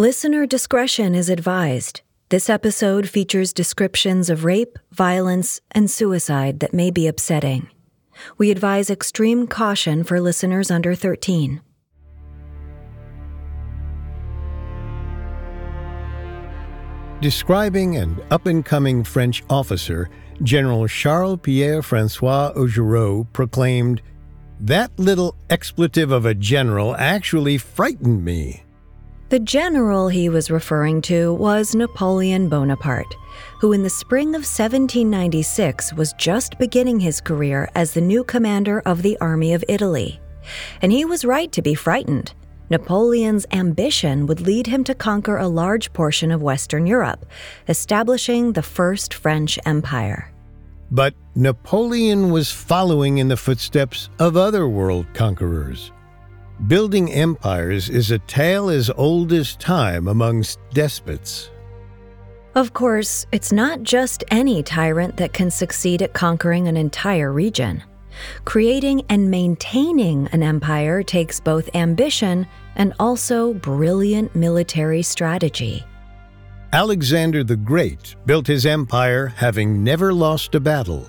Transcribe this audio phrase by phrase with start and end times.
[0.00, 2.00] Listener discretion is advised.
[2.30, 7.68] This episode features descriptions of rape, violence, and suicide that may be upsetting.
[8.38, 11.60] We advise extreme caution for listeners under 13.
[17.20, 20.08] Describing an up and coming French officer,
[20.42, 24.00] General Charles Pierre Francois Augereau proclaimed,
[24.60, 28.64] That little expletive of a general actually frightened me.
[29.30, 33.14] The general he was referring to was Napoleon Bonaparte,
[33.60, 38.82] who in the spring of 1796 was just beginning his career as the new commander
[38.84, 40.20] of the Army of Italy.
[40.82, 42.34] And he was right to be frightened.
[42.70, 47.24] Napoleon's ambition would lead him to conquer a large portion of Western Europe,
[47.68, 50.32] establishing the First French Empire.
[50.90, 55.92] But Napoleon was following in the footsteps of other world conquerors.
[56.66, 61.50] Building empires is a tale as old as time amongst despots.
[62.54, 67.82] Of course, it's not just any tyrant that can succeed at conquering an entire region.
[68.44, 75.82] Creating and maintaining an empire takes both ambition and also brilliant military strategy.
[76.74, 81.08] Alexander the Great built his empire having never lost a battle.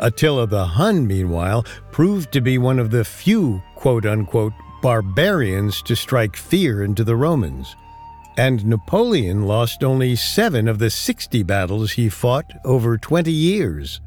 [0.00, 5.96] Attila the Hun, meanwhile, proved to be one of the few quote unquote barbarians to
[5.96, 7.74] strike fear into the Romans.
[8.36, 14.00] And Napoleon lost only seven of the 60 battles he fought over 20 years.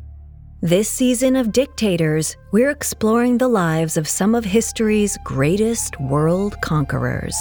[0.61, 7.35] This season of Dictators, we're exploring the lives of some of history's greatest world conquerors.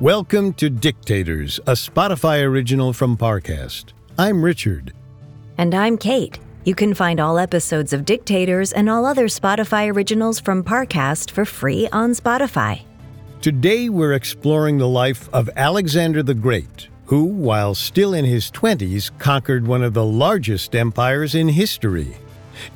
[0.00, 3.94] Welcome to Dictators, a Spotify original from Parcast.
[4.16, 4.92] I'm Richard.
[5.58, 6.38] And I'm Kate.
[6.64, 11.44] You can find all episodes of Dictators and all other Spotify originals from Parcast for
[11.44, 12.82] free on Spotify.
[13.40, 19.10] Today we're exploring the life of Alexander the Great, who, while still in his 20s,
[19.18, 22.16] conquered one of the largest empires in history.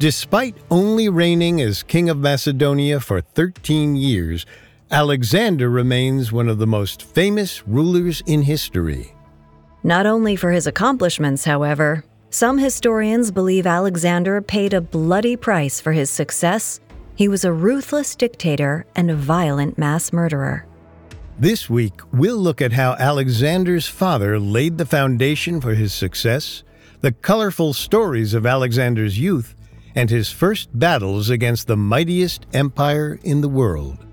[0.00, 4.44] Despite only reigning as King of Macedonia for 13 years,
[4.90, 9.14] Alexander remains one of the most famous rulers in history.
[9.82, 15.92] Not only for his accomplishments, however, some historians believe Alexander paid a bloody price for
[15.92, 16.80] his success.
[17.14, 20.66] He was a ruthless dictator and a violent mass murderer.
[21.38, 26.64] This week, we'll look at how Alexander's father laid the foundation for his success,
[27.00, 29.54] the colorful stories of Alexander's youth,
[29.94, 34.04] and his first battles against the mightiest empire in the world.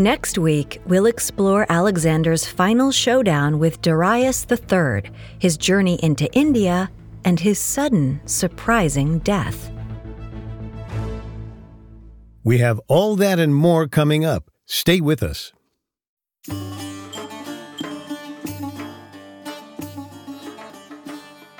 [0.00, 5.02] Next week, we'll explore Alexander's final showdown with Darius III,
[5.38, 6.90] his journey into India,
[7.22, 9.70] and his sudden, surprising death.
[12.42, 14.50] We have all that and more coming up.
[14.64, 15.52] Stay with us.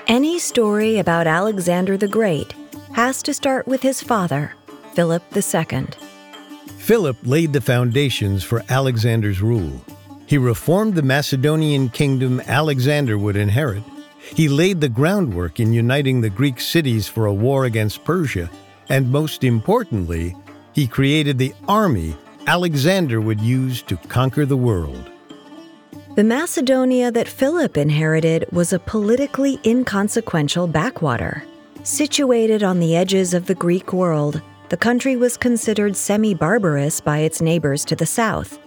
[0.07, 2.55] Any story about Alexander the Great
[2.93, 4.53] has to start with his father,
[4.95, 6.10] Philip II.
[6.77, 9.83] Philip laid the foundations for Alexander's rule.
[10.25, 13.83] He reformed the Macedonian kingdom Alexander would inherit.
[14.19, 18.49] He laid the groundwork in uniting the Greek cities for a war against Persia,
[18.89, 20.35] and most importantly,
[20.73, 22.15] he created the army
[22.47, 25.09] Alexander would use to conquer the world.
[26.15, 31.43] The Macedonia that Philip inherited was a politically inconsequential backwater.
[31.83, 37.17] Situated on the edges of the Greek world, the country was considered semi barbarous by
[37.17, 38.57] its neighbors to the south.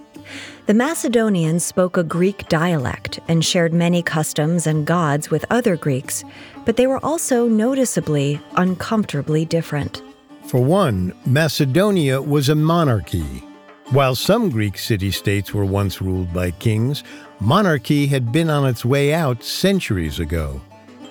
[0.67, 6.23] The Macedonians spoke a Greek dialect and shared many customs and gods with other Greeks,
[6.67, 10.03] but they were also noticeably uncomfortably different.
[10.47, 13.43] For one, Macedonia was a monarchy.
[13.89, 17.03] While some Greek city states were once ruled by kings,
[17.41, 20.61] monarchy had been on its way out centuries ago.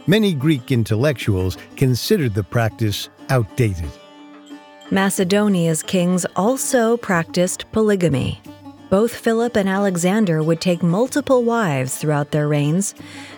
[0.06, 3.90] Many Greek intellectuals considered the practice outdated.
[4.92, 8.42] Macedonia's kings also practiced polygamy.
[8.90, 12.94] Both Philip and Alexander would take multiple wives throughout their reigns.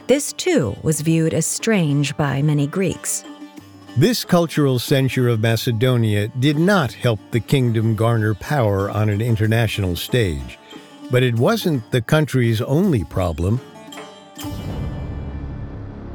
[0.07, 3.23] This too was viewed as strange by many Greeks.
[3.95, 9.95] This cultural censure of Macedonia did not help the kingdom garner power on an international
[9.95, 10.59] stage.
[11.09, 13.61] But it wasn't the country's only problem.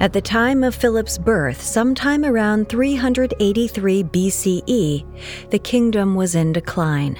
[0.00, 7.18] At the time of Philip's birth, sometime around 383 BCE, the kingdom was in decline.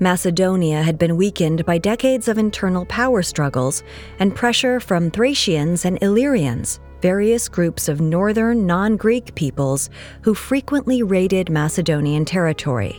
[0.00, 3.84] Macedonia had been weakened by decades of internal power struggles
[4.18, 9.88] and pressure from Thracians and Illyrians, various groups of northern non Greek peoples
[10.22, 12.96] who frequently raided Macedonian territory.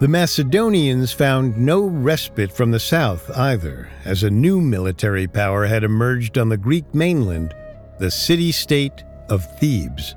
[0.00, 5.84] The Macedonians found no respite from the south either, as a new military power had
[5.84, 7.54] emerged on the Greek mainland,
[7.98, 10.14] the city state of Thebes.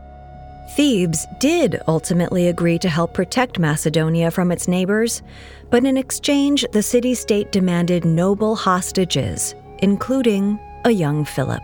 [0.75, 5.21] Thebes did ultimately agree to help protect Macedonia from its neighbors,
[5.69, 11.63] but in exchange, the city state demanded noble hostages, including a young Philip.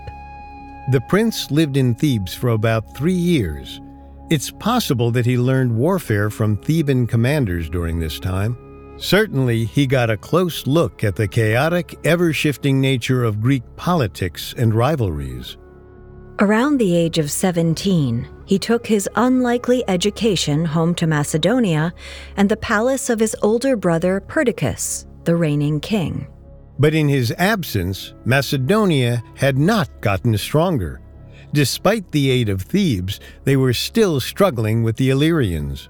[0.92, 3.82] The prince lived in Thebes for about three years
[4.32, 8.56] it's possible that he learned warfare from Theban commanders during this time.
[8.98, 14.54] Certainly, he got a close look at the chaotic, ever shifting nature of Greek politics
[14.58, 15.58] and rivalries.
[16.42, 21.94] Around the age of 17, he took his unlikely education home to Macedonia
[22.36, 26.26] and the palace of his older brother Perdiccas, the reigning king.
[26.80, 31.00] But in his absence, Macedonia had not gotten stronger.
[31.54, 35.90] Despite the aid of Thebes, they were still struggling with the Illyrians.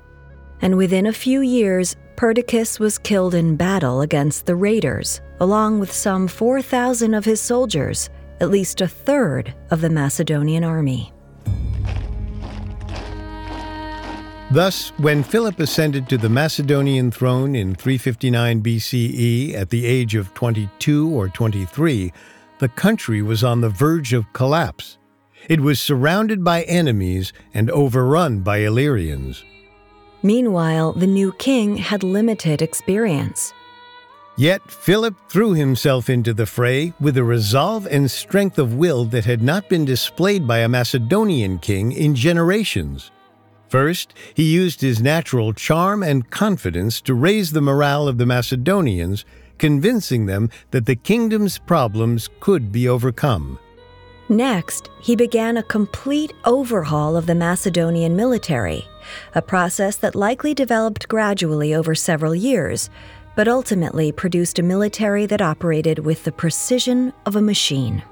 [0.61, 5.93] And within a few years, Perdiccas was killed in battle against the raiders, along with
[5.93, 8.09] some 4,000 of his soldiers,
[8.41, 11.13] at least a third of the Macedonian army.
[14.51, 20.33] Thus, when Philip ascended to the Macedonian throne in 359 BCE at the age of
[20.33, 22.11] 22 or 23,
[22.59, 24.97] the country was on the verge of collapse.
[25.47, 29.45] It was surrounded by enemies and overrun by Illyrians.
[30.21, 33.53] Meanwhile, the new king had limited experience.
[34.37, 39.25] Yet Philip threw himself into the fray with a resolve and strength of will that
[39.25, 43.11] had not been displayed by a Macedonian king in generations.
[43.67, 49.25] First, he used his natural charm and confidence to raise the morale of the Macedonians,
[49.57, 53.59] convincing them that the kingdom's problems could be overcome.
[54.27, 58.87] Next, he began a complete overhaul of the Macedonian military,
[59.35, 62.89] a process that likely developed gradually over several years,
[63.35, 68.03] but ultimately produced a military that operated with the precision of a machine.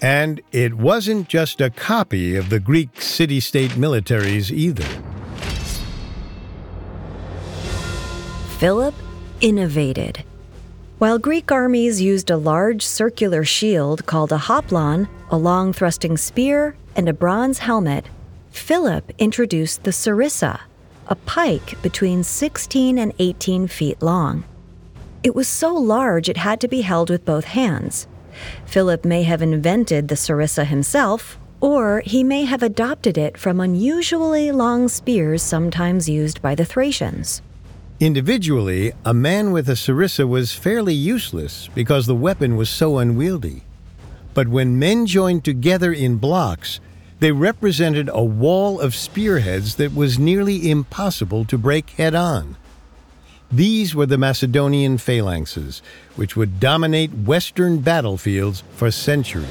[0.00, 4.86] And it wasn't just a copy of the Greek city state militaries either.
[8.58, 8.94] Philip
[9.40, 10.24] innovated.
[10.98, 16.74] While Greek armies used a large circular shield called a hoplon, a long thrusting spear,
[16.94, 18.06] and a bronze helmet,
[18.50, 20.60] Philip introduced the sarissa,
[21.08, 24.44] a pike between 16 and 18 feet long.
[25.22, 28.06] It was so large it had to be held with both hands.
[28.66, 34.52] Philip may have invented the sarissa himself, or he may have adopted it from unusually
[34.52, 37.42] long spears sometimes used by the Thracians.
[37.98, 43.62] Individually, a man with a sarissa was fairly useless because the weapon was so unwieldy.
[44.34, 46.78] But when men joined together in blocks,
[47.18, 52.56] they represented a wall of spearheads that was nearly impossible to break head on.
[53.50, 55.80] These were the Macedonian phalanxes,
[56.16, 59.46] which would dominate Western battlefields for centuries.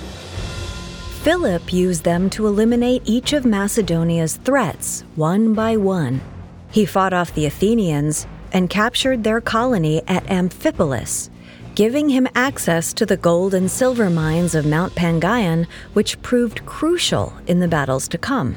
[1.24, 6.22] Philip used them to eliminate each of Macedonia's threats one by one.
[6.70, 11.30] He fought off the Athenians and captured their colony at Amphipolis,
[11.76, 17.34] giving him access to the gold and silver mines of Mount Pangaean, which proved crucial
[17.48, 18.56] in the battles to come.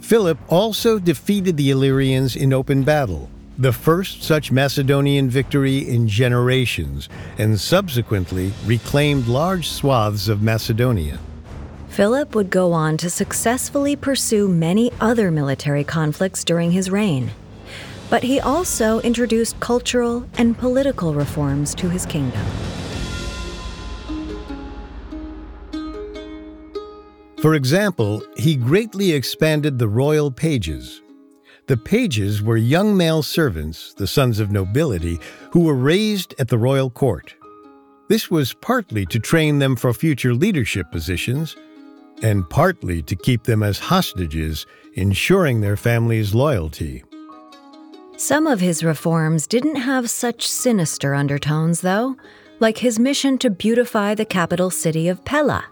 [0.00, 3.28] Philip also defeated the Illyrians in open battle,
[3.58, 7.08] the first such Macedonian victory in generations,
[7.38, 11.18] and subsequently reclaimed large swaths of Macedonia.
[11.88, 17.30] Philip would go on to successfully pursue many other military conflicts during his reign
[18.10, 22.44] but he also introduced cultural and political reforms to his kingdom.
[27.44, 31.02] For example, he greatly expanded the royal pages.
[31.66, 35.18] The pages were young male servants, the sons of nobility,
[35.50, 37.34] who were raised at the royal court.
[38.08, 41.54] This was partly to train them for future leadership positions,
[42.22, 47.04] and partly to keep them as hostages, ensuring their family's loyalty.
[48.16, 52.16] Some of his reforms didn't have such sinister undertones, though,
[52.60, 55.64] like his mission to beautify the capital city of Pella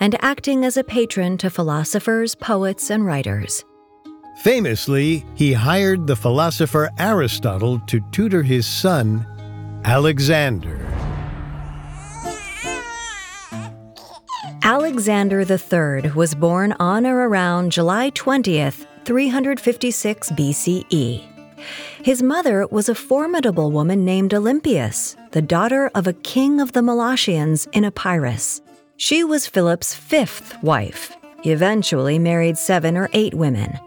[0.00, 3.64] and acting as a patron to philosophers, poets, and writers.
[4.38, 9.26] Famously, he hired the philosopher Aristotle to tutor his son,
[9.84, 10.80] Alexander.
[14.62, 21.31] Alexander III was born on or around July 20th, 356 BCE.
[22.04, 26.82] His mother was a formidable woman named Olympias, the daughter of a king of the
[26.82, 28.60] Molossians in Epirus.
[28.96, 31.14] She was Philip's fifth wife.
[31.42, 33.78] He eventually married seven or eight women.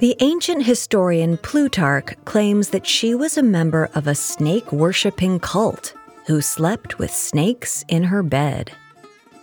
[0.00, 5.94] The ancient historian Plutarch claims that she was a member of a snake worshipping cult
[6.26, 8.70] who slept with snakes in her bed.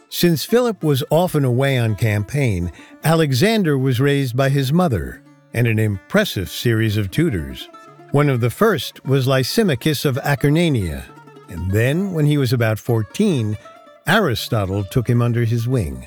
[0.10, 2.72] Since Philip was often away on campaign,
[3.04, 7.70] Alexander was raised by his mother and an impressive series of tutors.
[8.14, 11.06] One of the first was Lysimachus of Acarnania,
[11.50, 13.58] and then, when he was about 14,
[14.06, 16.06] Aristotle took him under his wing.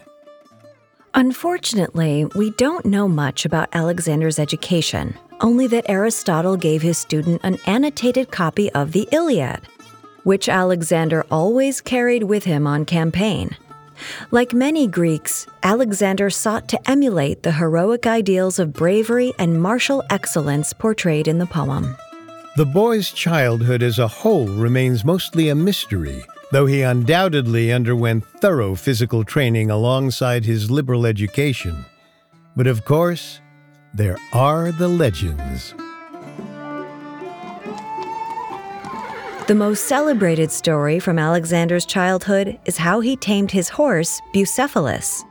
[1.15, 7.59] Unfortunately, we don't know much about Alexander's education, only that Aristotle gave his student an
[7.67, 9.63] annotated copy of the Iliad,
[10.23, 13.57] which Alexander always carried with him on campaign.
[14.31, 20.73] Like many Greeks, Alexander sought to emulate the heroic ideals of bravery and martial excellence
[20.73, 21.97] portrayed in the poem.
[22.57, 28.75] The boy's childhood as a whole remains mostly a mystery though he undoubtedly underwent thorough
[28.75, 31.85] physical training alongside his liberal education.
[32.55, 33.41] But of course,
[33.95, 35.75] there are the legends.
[39.47, 45.25] The most celebrated story from Alexander's childhood is how he tamed his horse, Bucephalus.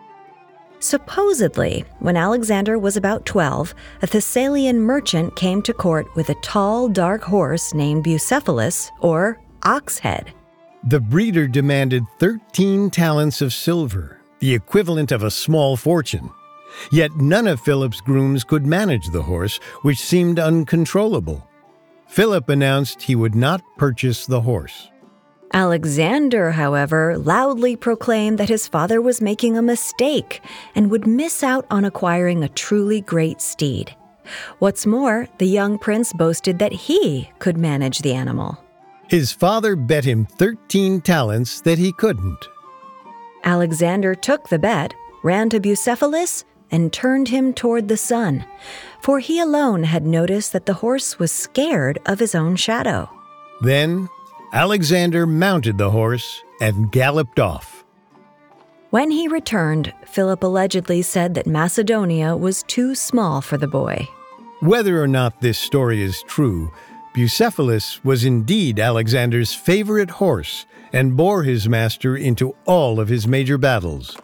[0.80, 6.88] Supposedly, when Alexander was about 12, a Thessalian merchant came to court with a tall,
[6.88, 10.30] dark horse named Bucephalus, or Oxhead.
[10.86, 16.30] The breeder demanded 13 talents of silver, the equivalent of a small fortune.
[16.90, 21.46] Yet none of Philip's grooms could manage the horse, which seemed uncontrollable.
[22.08, 24.90] Philip announced he would not purchase the horse.
[25.54, 30.42] Alexander, however, loudly proclaimed that his father was making a mistake
[30.76, 33.96] and would miss out on acquiring a truly great steed.
[34.60, 38.58] What's more, the young prince boasted that he could manage the animal.
[39.08, 42.48] His father bet him 13 talents that he couldn't.
[43.44, 44.94] Alexander took the bet,
[45.24, 48.46] ran to Bucephalus, and turned him toward the sun,
[49.02, 53.10] for he alone had noticed that the horse was scared of his own shadow.
[53.62, 54.10] Then
[54.54, 57.84] Alexander mounted the horse and galloped off.
[58.90, 64.08] When he returned, Philip allegedly said that Macedonia was too small for the boy.
[64.62, 66.72] Whether or not this story is true,
[67.14, 73.58] Bucephalus was indeed Alexander's favorite horse and bore his master into all of his major
[73.58, 74.18] battles.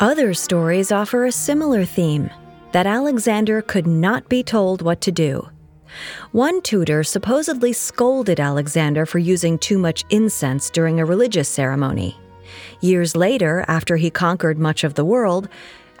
[0.00, 2.30] Other stories offer a similar theme
[2.72, 5.46] that Alexander could not be told what to do.
[6.32, 12.18] One tutor supposedly scolded Alexander for using too much incense during a religious ceremony.
[12.80, 15.50] Years later, after he conquered much of the world,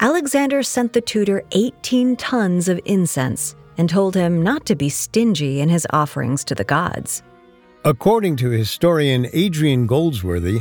[0.00, 5.60] Alexander sent the tutor 18 tons of incense, and told him not to be stingy
[5.60, 7.22] in his offerings to the gods.
[7.84, 10.60] According to historian Adrian Goldsworthy,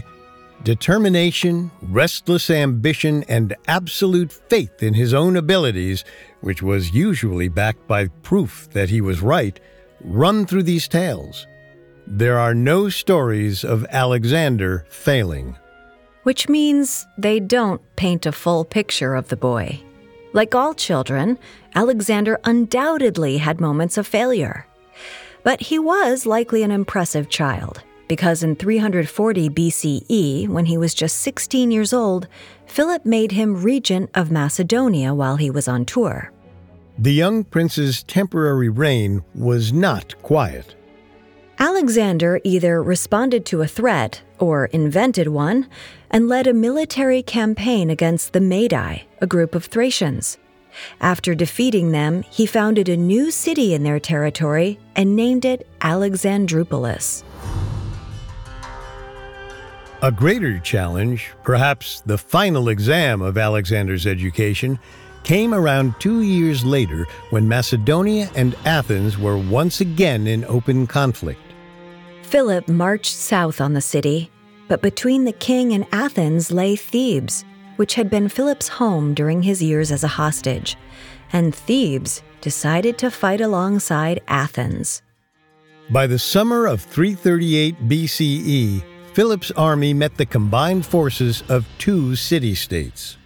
[0.64, 6.04] determination, restless ambition, and absolute faith in his own abilities,
[6.42, 9.60] which was usually backed by proof that he was right,
[10.02, 11.48] run through these tales.
[12.08, 15.58] There are no stories of Alexander failing.
[16.24, 19.82] Which means they don't paint a full picture of the boy.
[20.34, 21.40] Like all children,
[21.76, 24.68] Alexander undoubtedly had moments of failure.
[25.44, 31.18] But he was likely an impressive child, because in 340 BCE, when he was just
[31.18, 32.28] 16 years old,
[32.66, 36.34] Philip made him regent of Macedonia while he was on tour.
[36.98, 40.76] The young prince's temporary reign was not quiet.
[41.60, 45.70] Alexander either responded to a threat or invented one
[46.10, 50.38] and led a military campaign against the Maedi, a group of Thracians.
[51.00, 57.24] After defeating them, he founded a new city in their territory and named it Alexandroupolis.
[60.02, 64.80] A greater challenge, perhaps the final exam of Alexander's education,
[65.26, 71.42] came around two years later when Macedonia and Athens were once again in open conflict.
[72.22, 74.32] Philip marched south on the city,
[74.70, 77.44] but between the king and Athens lay Thebes,
[77.76, 80.78] which had been Philip's home during his years as a hostage,
[81.34, 85.02] and Thebes decided to fight alongside Athens.
[85.90, 88.84] By the summer of 338 BCE,
[89.20, 93.18] Philip's army met the combined forces of two city states.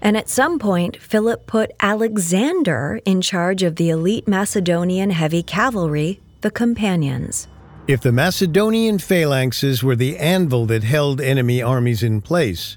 [0.00, 6.20] And at some point, Philip put Alexander in charge of the elite Macedonian heavy cavalry,
[6.40, 7.46] the Companions.
[7.86, 12.76] If the Macedonian phalanxes were the anvil that held enemy armies in place,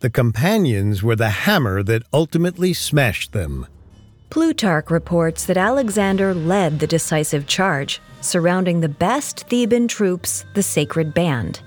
[0.00, 3.66] the companions were the hammer that ultimately smashed them.
[4.28, 11.14] Plutarch reports that Alexander led the decisive charge, surrounding the best Theban troops, the Sacred
[11.14, 11.62] Band.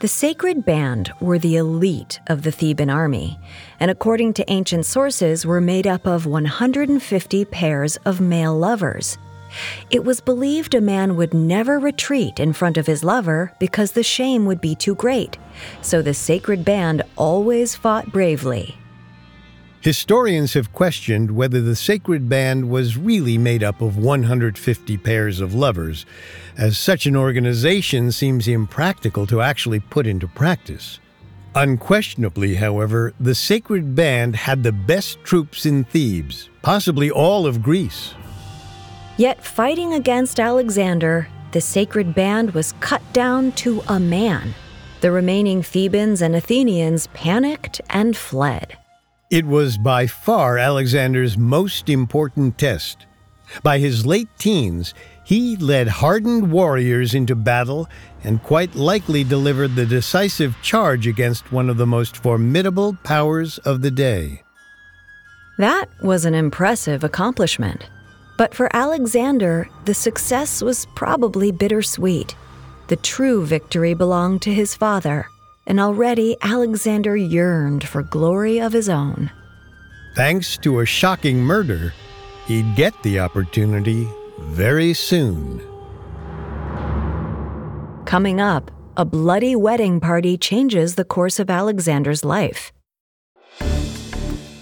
[0.00, 3.38] The Sacred Band were the elite of the Theban army,
[3.78, 9.18] and according to ancient sources, were made up of 150 pairs of male lovers.
[9.90, 14.02] It was believed a man would never retreat in front of his lover because the
[14.02, 15.38] shame would be too great,
[15.82, 18.79] so the Sacred Band always fought bravely.
[19.80, 25.54] Historians have questioned whether the sacred band was really made up of 150 pairs of
[25.54, 26.04] lovers,
[26.58, 31.00] as such an organization seems impractical to actually put into practice.
[31.54, 38.14] Unquestionably, however, the sacred band had the best troops in Thebes, possibly all of Greece.
[39.16, 44.54] Yet, fighting against Alexander, the sacred band was cut down to a man.
[45.00, 48.76] The remaining Thebans and Athenians panicked and fled.
[49.30, 53.06] It was by far Alexander's most important test.
[53.62, 54.92] By his late teens,
[55.24, 57.88] he led hardened warriors into battle
[58.24, 63.82] and quite likely delivered the decisive charge against one of the most formidable powers of
[63.82, 64.42] the day.
[65.58, 67.88] That was an impressive accomplishment.
[68.36, 72.34] But for Alexander, the success was probably bittersweet.
[72.88, 75.28] The true victory belonged to his father
[75.70, 79.30] and already Alexander yearned for glory of his own.
[80.16, 81.94] Thanks to a shocking murder,
[82.46, 84.08] he'd get the opportunity
[84.40, 85.62] very soon.
[88.04, 92.72] Coming up, a bloody wedding party changes the course of Alexander's life.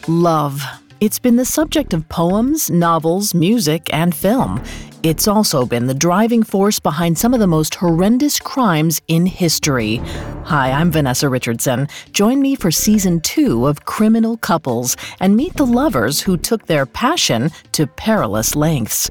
[0.07, 0.63] Love.
[1.01, 4.61] It's been the subject of poems, novels, music, and film.
[5.05, 9.99] It's also been the driving force behind some of the most horrendous crimes in history.
[10.47, 11.87] Hi, I'm Vanessa Richardson.
[12.11, 16.85] Join me for season two of Criminal Couples and meet the lovers who took their
[16.85, 19.09] passion to perilous lengths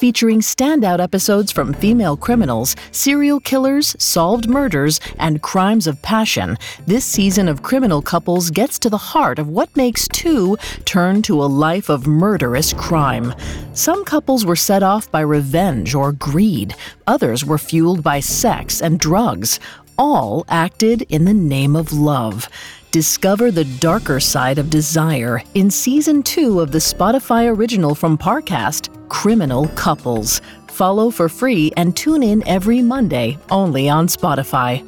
[0.00, 6.56] featuring standout episodes from female criminals, serial killers, solved murders, and crimes of passion.
[6.86, 11.42] This season of Criminal Couples gets to the heart of what makes two turn to
[11.42, 13.34] a life of murderous crime.
[13.74, 16.74] Some couples were set off by revenge or greed,
[17.06, 19.60] others were fueled by sex and drugs.
[20.02, 22.48] All acted in the name of love.
[22.90, 28.88] Discover the darker side of desire in season two of the Spotify original from Parcast,
[29.10, 30.40] Criminal Couples.
[30.68, 34.80] Follow for free and tune in every Monday only on Spotify.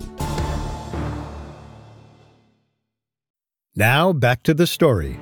[3.77, 5.21] Now back to the story.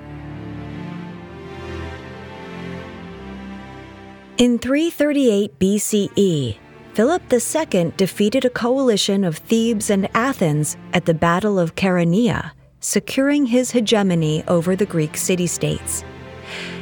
[4.39, 6.70] In 338 BCE,
[7.01, 13.47] Philip II defeated a coalition of Thebes and Athens at the Battle of Chaeronea securing
[13.47, 16.05] his hegemony over the Greek city states.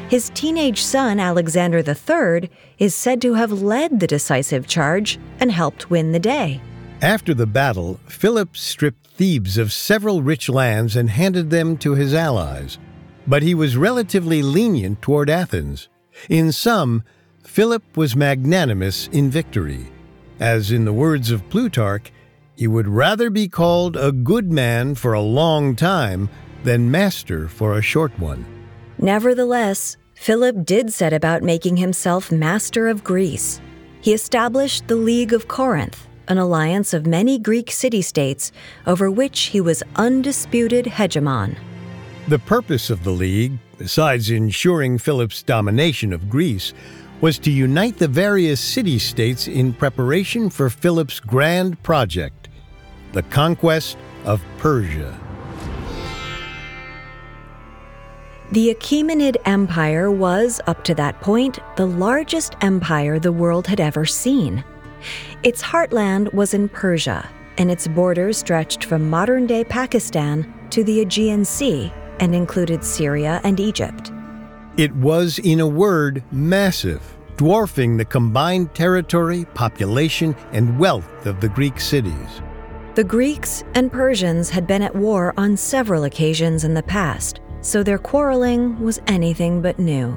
[0.08, 2.50] His teenage son, Alexander III,
[2.80, 6.60] is said to have led the decisive charge and helped win the day.
[7.00, 12.12] After the battle, Philip stripped Thebes of several rich lands and handed them to his
[12.12, 12.76] allies.
[13.28, 15.88] But he was relatively lenient toward Athens.
[16.28, 17.04] In sum,
[17.44, 19.92] Philip was magnanimous in victory.
[20.40, 22.12] As in the words of Plutarch,
[22.56, 26.28] he would rather be called a good man for a long time
[26.64, 28.44] than master for a short one.
[28.98, 33.60] Nevertheless, Philip did set about making himself master of Greece.
[34.00, 38.52] He established the League of Corinth, an alliance of many Greek city states
[38.86, 41.56] over which he was undisputed hegemon.
[42.28, 46.74] The purpose of the League, besides ensuring Philip's domination of Greece,
[47.20, 52.48] was to unite the various city states in preparation for Philip's grand project
[53.12, 55.18] the conquest of Persia.
[58.52, 64.06] The Achaemenid Empire was, up to that point, the largest empire the world had ever
[64.06, 64.64] seen.
[65.42, 67.28] Its heartland was in Persia,
[67.58, 73.40] and its borders stretched from modern day Pakistan to the Aegean Sea and included Syria
[73.44, 74.12] and Egypt.
[74.78, 77.02] It was, in a word, massive,
[77.36, 82.40] dwarfing the combined territory, population, and wealth of the Greek cities.
[82.94, 87.82] The Greeks and Persians had been at war on several occasions in the past, so
[87.82, 90.16] their quarreling was anything but new.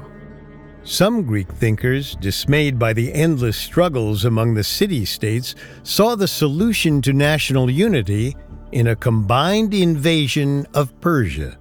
[0.84, 7.02] Some Greek thinkers, dismayed by the endless struggles among the city states, saw the solution
[7.02, 8.36] to national unity
[8.70, 11.58] in a combined invasion of Persia.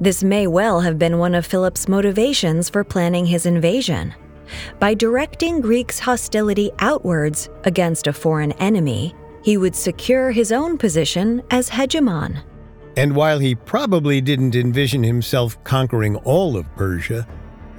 [0.00, 4.14] This may well have been one of Philip's motivations for planning his invasion.
[4.78, 11.42] By directing Greeks' hostility outwards against a foreign enemy, he would secure his own position
[11.50, 12.42] as hegemon.
[12.96, 17.26] And while he probably didn't envision himself conquering all of Persia,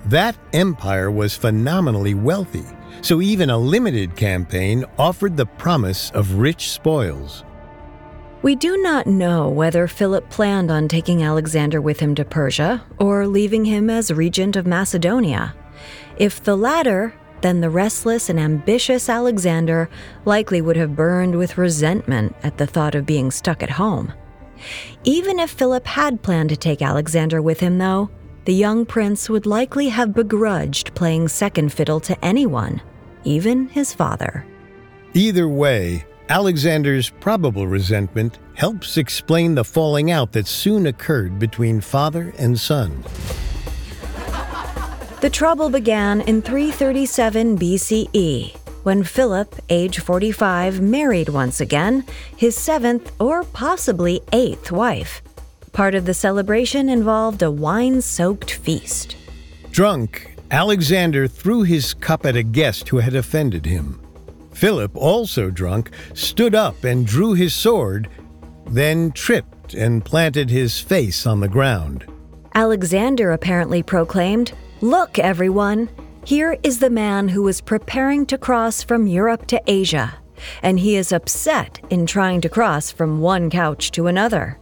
[0.06, 2.65] that empire was phenomenally wealthy,
[3.01, 7.43] so even a limited campaign offered the promise of rich spoils.
[8.45, 13.25] We do not know whether Philip planned on taking Alexander with him to Persia or
[13.25, 15.55] leaving him as regent of Macedonia.
[16.17, 19.89] If the latter, then the restless and ambitious Alexander
[20.25, 24.13] likely would have burned with resentment at the thought of being stuck at home.
[25.03, 28.12] Even if Philip had planned to take Alexander with him, though,
[28.45, 32.79] the young prince would likely have begrudged playing second fiddle to anyone,
[33.23, 34.45] even his father.
[35.15, 42.33] Either way, Alexander's probable resentment helps explain the falling out that soon occurred between father
[42.39, 43.03] and son.
[45.21, 52.05] The trouble began in 337 BCE when Philip, age 45, married once again,
[52.38, 55.23] his seventh or possibly eighth wife.
[55.73, 59.17] Part of the celebration involved a wine soaked feast.
[59.71, 64.05] Drunk, Alexander threw his cup at a guest who had offended him.
[64.56, 68.10] Philip, also drunk, stood up and drew his sword,
[68.68, 72.06] then tripped and planted his face on the ground.
[72.54, 75.89] Alexander apparently proclaimed, Look, everyone,
[76.24, 80.18] here is the man who was preparing to cross from Europe to Asia,
[80.63, 84.58] and he is upset in trying to cross from one couch to another.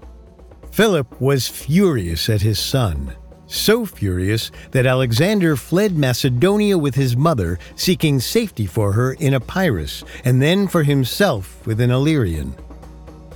[0.71, 3.13] Philip was furious at his son
[3.53, 10.03] so furious that Alexander fled Macedonia with his mother, seeking safety for her in Epirus,
[10.25, 12.55] and then for himself with an Illyrian.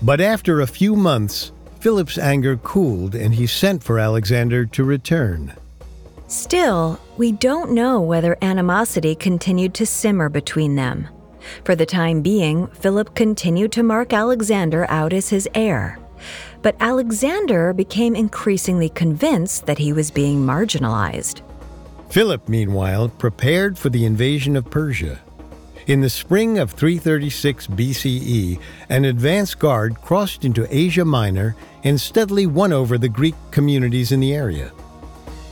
[0.01, 5.53] But after a few months, Philip's anger cooled and he sent for Alexander to return.
[6.27, 11.07] Still, we don't know whether animosity continued to simmer between them.
[11.63, 15.97] For the time being, Philip continued to mark Alexander out as his heir
[16.61, 21.41] but Alexander became increasingly convinced that he was being marginalized.
[22.09, 25.19] Philip, meanwhile, prepared for the invasion of Persia.
[25.87, 32.45] In the spring of 336 BCE, an advance guard crossed into Asia Minor and steadily
[32.45, 34.71] won over the Greek communities in the area.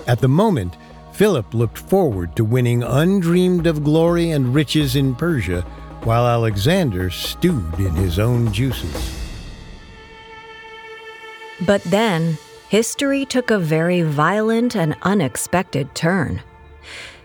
[0.08, 0.75] At the moment,
[1.13, 5.62] Philip looked forward to winning undreamed of glory and riches in Persia,
[6.04, 9.24] while Alexander stewed in his own juices.
[11.62, 12.38] But then,
[12.70, 16.41] history took a very violent and unexpected turn.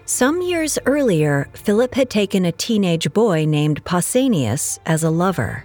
[0.05, 5.65] Some years earlier, Philip had taken a teenage boy named Pausanias as a lover.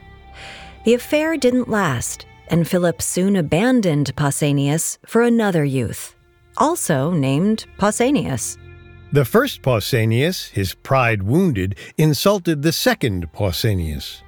[0.83, 6.15] The affair didn't last, and Philip soon abandoned Pausanias for another youth,
[6.57, 8.57] also named Pausanias.
[9.11, 14.21] The first Pausanias, his pride wounded, insulted the second Pausanias.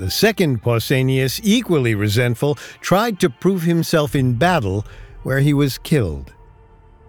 [0.00, 4.86] The second Pausanias, equally resentful, tried to prove himself in battle,
[5.24, 6.32] where he was killed.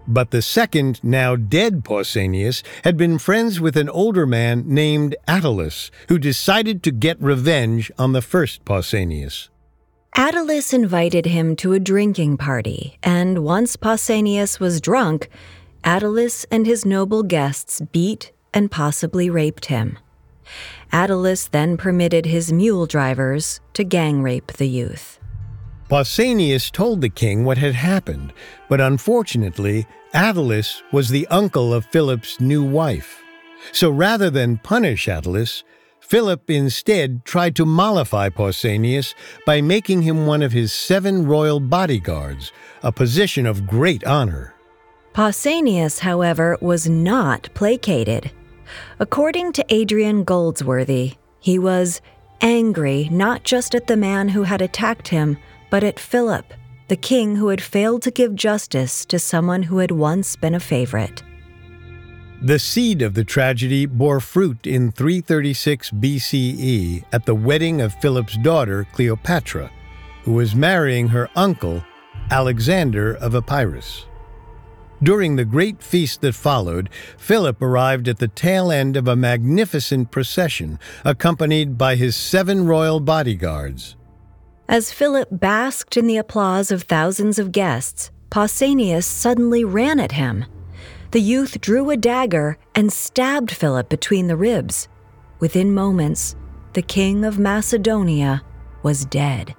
[0.06, 5.90] But the second, now dead Pausanias had been friends with an older man named Attalus,
[6.08, 9.48] who decided to get revenge on the first Pausanias.
[10.14, 15.30] Attalus invited him to a drinking party, and once Pausanias was drunk,
[15.82, 19.96] Attalus and his noble guests beat and possibly raped him.
[20.92, 25.18] Attalus then permitted his mule drivers to gang rape the youth.
[25.88, 28.32] Pausanias told the king what had happened,
[28.68, 33.22] but unfortunately, Attalus was the uncle of Philip's new wife.
[33.72, 35.62] So rather than punish Attalus,
[36.00, 39.14] Philip instead tried to mollify Pausanias
[39.46, 42.52] by making him one of his seven royal bodyguards,
[42.82, 44.54] a position of great honor.
[45.14, 48.30] Pausanias, however, was not placated.
[48.98, 52.00] According to Adrian Goldsworthy, he was
[52.40, 55.38] angry not just at the man who had attacked him,
[55.70, 56.52] but at Philip,
[56.88, 60.60] the king who had failed to give justice to someone who had once been a
[60.60, 61.22] favorite.
[62.42, 68.36] The seed of the tragedy bore fruit in 336 BCE at the wedding of Philip's
[68.38, 69.70] daughter, Cleopatra,
[70.24, 71.84] who was marrying her uncle,
[72.30, 74.06] Alexander of Epirus.
[75.02, 76.88] During the great feast that followed,
[77.18, 83.00] Philip arrived at the tail end of a magnificent procession, accompanied by his seven royal
[83.00, 83.96] bodyguards.
[84.68, 90.44] As Philip basked in the applause of thousands of guests, Pausanias suddenly ran at him.
[91.10, 94.88] The youth drew a dagger and stabbed Philip between the ribs.
[95.40, 96.36] Within moments,
[96.74, 98.42] the king of Macedonia
[98.84, 99.56] was dead.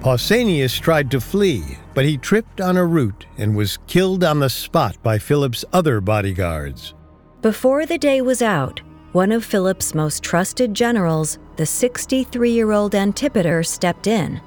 [0.00, 4.48] Pausanias tried to flee, but he tripped on a root and was killed on the
[4.48, 6.94] spot by Philip's other bodyguards.
[7.42, 8.80] Before the day was out,
[9.12, 14.40] one of Philip's most trusted generals, the 63 year old Antipater, stepped in.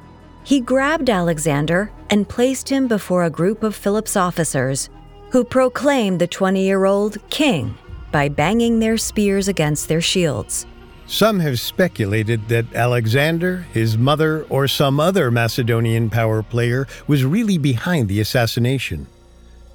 [0.44, 4.90] He grabbed Alexander and placed him before a group of Philip's officers,
[5.30, 7.78] who proclaimed the 20 year old king
[8.12, 10.66] by banging their spears against their shields.
[11.06, 17.58] Some have speculated that Alexander, his mother, or some other Macedonian power player was really
[17.58, 19.08] behind the assassination.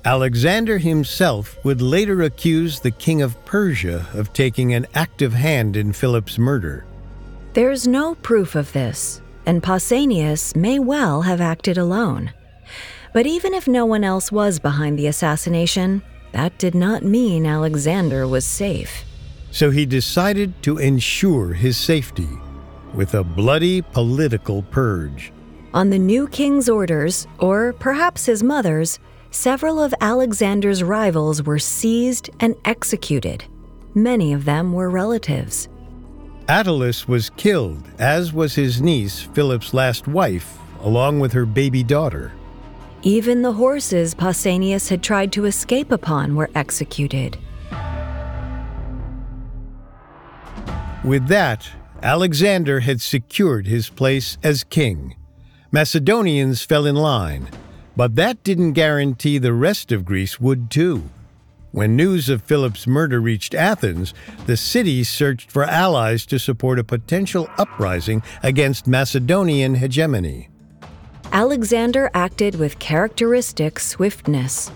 [0.04, 5.92] Alexander himself would later accuse the king of Persia of taking an active hand in
[5.92, 6.86] Philip's murder.
[7.52, 12.32] There's no proof of this, and Pausanias may well have acted alone.
[13.12, 18.26] But even if no one else was behind the assassination, that did not mean Alexander
[18.26, 19.04] was safe.
[19.50, 22.28] So he decided to ensure his safety
[22.94, 25.32] with a bloody political purge.
[25.74, 28.98] On the new king's orders, or perhaps his mother's,
[29.30, 33.44] several of Alexander's rivals were seized and executed.
[33.94, 35.68] Many of them were relatives.
[36.48, 42.32] Attalus was killed, as was his niece, Philip's last wife, along with her baby daughter.
[43.02, 47.38] Even the horses Pausanias had tried to escape upon were executed.
[51.04, 51.68] With that,
[52.02, 55.16] Alexander had secured his place as king.
[55.70, 57.48] Macedonians fell in line,
[57.96, 61.08] but that didn't guarantee the rest of Greece would too.
[61.70, 64.14] When news of Philip's murder reached Athens,
[64.46, 70.48] the city searched for allies to support a potential uprising against Macedonian hegemony.
[71.30, 74.70] Alexander acted with characteristic swiftness.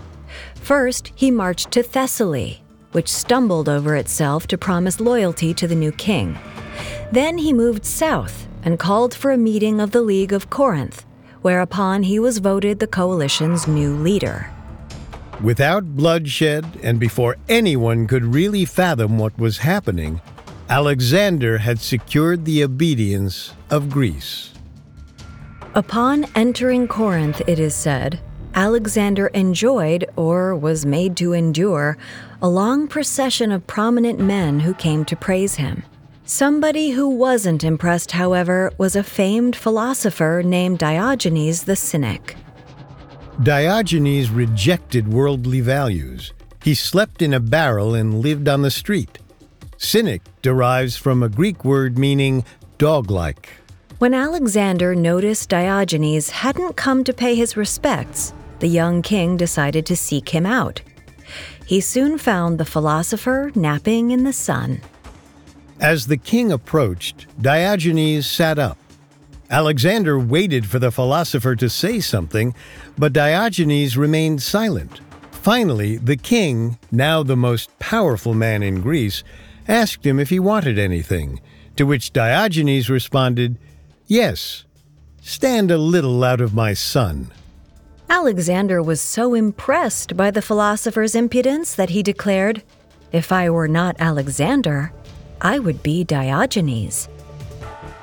[0.55, 2.62] First, he marched to Thessaly,
[2.93, 6.37] which stumbled over itself to promise loyalty to the new king.
[7.11, 11.05] Then he moved south and called for a meeting of the League of Corinth,
[11.41, 14.49] whereupon he was voted the coalition's new leader.
[15.43, 20.21] Without bloodshed and before anyone could really fathom what was happening,
[20.69, 24.51] Alexander had secured the obedience of Greece.
[25.75, 28.21] Upon entering Corinth, it is said,
[28.55, 31.97] Alexander enjoyed, or was made to endure,
[32.43, 35.81] a long procession of prominent men who came to praise him.
[36.25, 42.35] Somebody who wasn't impressed, however, was a famed philosopher named Diogenes the Cynic.
[43.41, 46.33] Diogenes rejected worldly values.
[46.61, 49.19] He slept in a barrel and lived on the street.
[49.77, 52.43] Cynic derives from a Greek word meaning
[52.77, 53.51] dog like.
[53.99, 59.95] When Alexander noticed Diogenes hadn't come to pay his respects, the young king decided to
[59.95, 60.81] seek him out.
[61.73, 64.81] He soon found the philosopher napping in the sun.
[65.79, 68.77] As the king approached, Diogenes sat up.
[69.49, 72.53] Alexander waited for the philosopher to say something,
[72.95, 75.01] but Diogenes remained silent.
[75.31, 79.23] Finally, the king, now the most powerful man in Greece,
[79.67, 81.41] asked him if he wanted anything,
[81.75, 83.57] to which Diogenes responded,
[84.05, 84.65] Yes,
[85.23, 87.31] stand a little out of my sun.
[88.13, 92.61] Alexander was so impressed by the philosopher's impudence that he declared,
[93.11, 94.93] If I were not Alexander,
[95.41, 97.09] I would be Diogenes.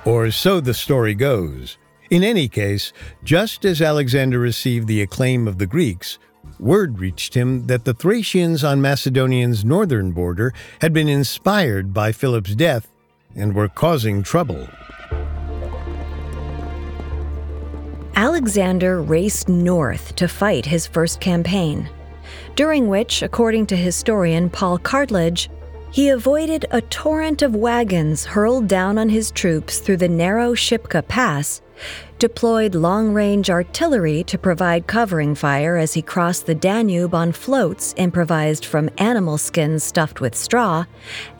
[0.05, 1.79] Or so the story goes.
[2.11, 2.93] In any case,
[3.23, 6.19] just as Alexander received the acclaim of the Greeks,
[6.59, 12.57] word reached him that the Thracians on Macedonia's northern border had been inspired by Philip's
[12.57, 12.91] death
[13.37, 14.69] and were causing trouble.
[18.21, 21.89] Alexander raced north to fight his first campaign,
[22.55, 25.49] during which, according to historian Paul Cartledge,
[25.91, 31.09] he avoided a torrent of wagons hurled down on his troops through the narrow Shipka
[31.09, 31.63] Pass,
[32.19, 37.95] deployed long range artillery to provide covering fire as he crossed the Danube on floats
[37.97, 40.85] improvised from animal skins stuffed with straw,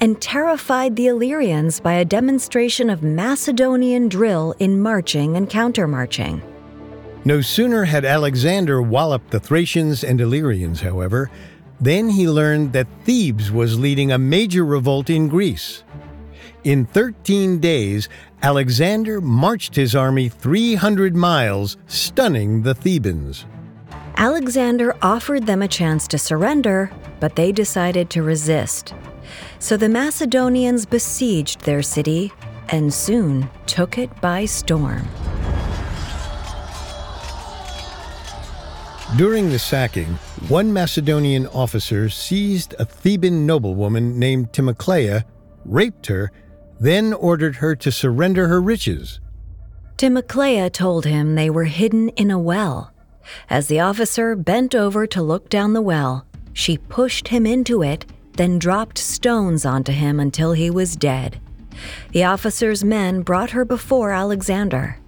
[0.01, 6.41] and terrified the Illyrians by a demonstration of Macedonian drill in marching and countermarching.
[7.25, 11.31] No sooner had Alexander walloped the Thracians and Illyrians, however,
[11.79, 15.85] than he learned that Thebes was leading a major revolt in Greece.
[16.65, 18.09] In 13 days,
[18.43, 23.45] Alexander marched his army 300 miles, stunning the Thebans.
[24.17, 28.95] Alexander offered them a chance to surrender, but they decided to resist.
[29.59, 32.33] So the Macedonians besieged their city
[32.71, 35.07] and soon took it by storm.
[39.17, 40.07] During the sacking,
[40.47, 45.25] one Macedonian officer seized a Theban noblewoman named Timoclea,
[45.65, 46.31] raped her,
[46.79, 49.19] then ordered her to surrender her riches.
[49.97, 52.93] Timoclea told him they were hidden in a well.
[53.51, 58.07] As the officer bent over to look down the well, she pushed him into it,
[58.37, 61.41] then dropped stones onto him until he was dead.
[62.13, 65.00] The officer's men brought her before Alexander.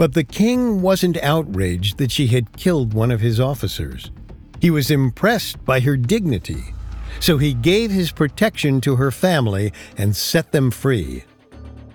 [0.00, 4.10] But the king wasn't outraged that she had killed one of his officers.
[4.58, 6.72] He was impressed by her dignity.
[7.18, 11.24] so he gave his protection to her family and set them free.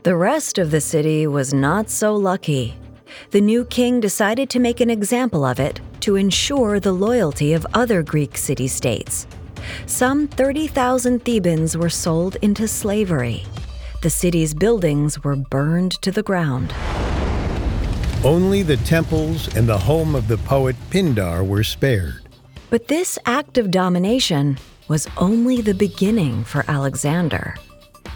[0.04, 2.78] The rest of the city was not so lucky.
[3.32, 7.66] The new king decided to make an example of it to ensure the loyalty of
[7.74, 9.26] other Greek city states.
[9.88, 13.46] Some 30,000 Thebans were sold into slavery.
[14.04, 16.72] The city's buildings were burned to the ground.
[18.26, 22.28] Only the temples and the home of the poet Pindar were spared.
[22.72, 24.58] But this act of domination
[24.88, 27.54] was only the beginning for Alexander.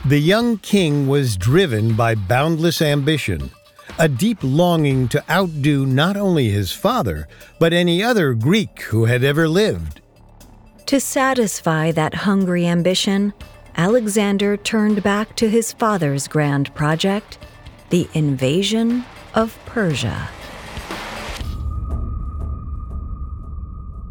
[0.05, 3.51] The young king was driven by boundless ambition,
[3.99, 7.27] a deep longing to outdo not only his father,
[7.59, 10.01] but any other Greek who had ever lived.
[10.87, 13.31] To satisfy that hungry ambition,
[13.75, 17.37] Alexander turned back to his father's grand project,
[17.91, 20.29] the invasion of Persia.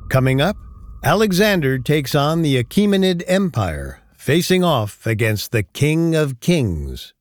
[0.09, 0.57] Coming up,
[1.05, 7.13] Alexander takes on the Achaemenid Empire, facing off against the King of Kings.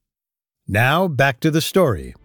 [0.68, 2.16] Now, back to the story.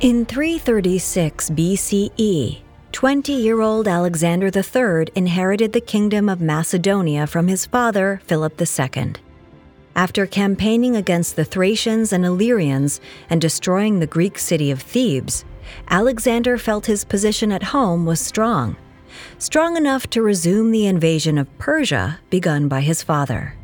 [0.00, 2.60] In 336 BCE,
[2.92, 9.14] 20 year old Alexander III inherited the kingdom of Macedonia from his father, Philip II.
[9.96, 15.44] After campaigning against the Thracians and Illyrians and destroying the Greek city of Thebes,
[15.88, 18.76] Alexander felt his position at home was strong
[19.38, 23.54] strong enough to resume the invasion of Persia begun by his father.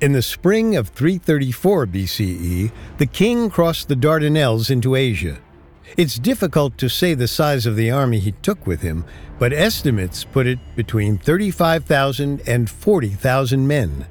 [0.00, 5.38] In the spring of 334 BCE, the king crossed the Dardanelles into Asia.
[5.96, 9.04] It's difficult to say the size of the army he took with him,
[9.38, 14.06] but estimates put it between 35,000 and 40,000 men.